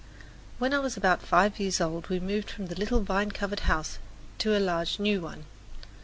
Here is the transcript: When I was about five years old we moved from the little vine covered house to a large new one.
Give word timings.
When 0.57 0.73
I 0.73 0.79
was 0.79 0.97
about 0.97 1.21
five 1.21 1.59
years 1.59 1.79
old 1.79 2.07
we 2.09 2.19
moved 2.19 2.49
from 2.49 2.65
the 2.69 2.75
little 2.75 3.01
vine 3.01 3.29
covered 3.29 3.59
house 3.69 3.99
to 4.39 4.57
a 4.57 4.57
large 4.59 4.97
new 4.97 5.21
one. 5.21 5.45